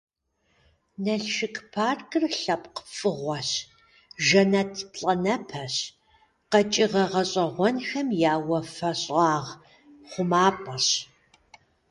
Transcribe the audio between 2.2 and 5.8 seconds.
лъэпкъ фӀыгъуэщ, жэнэт плӀанэпэщ,